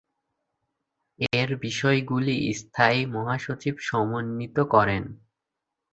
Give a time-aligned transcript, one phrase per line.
[1.33, 5.03] এর বিষয়গুলি স্থায়ী মহাসচিব সমন্বিত করেন।